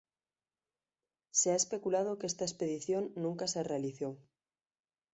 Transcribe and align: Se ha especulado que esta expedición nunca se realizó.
Se 1.29 1.51
ha 1.51 1.55
especulado 1.55 2.17
que 2.17 2.25
esta 2.25 2.43
expedición 2.43 3.13
nunca 3.15 3.45
se 3.47 3.61
realizó. 3.61 4.17